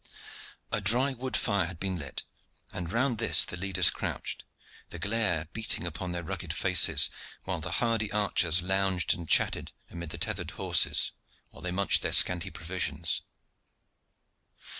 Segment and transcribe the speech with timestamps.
[0.71, 2.23] A dry wood fire had been lit,
[2.73, 4.43] and round this the leaders crouched,
[4.89, 7.11] the glare beating upon their rugged faces,
[7.43, 11.11] while the hardy archers lounged and chatted amid the tethered horses,
[11.51, 13.21] while they munched their scanty provisions.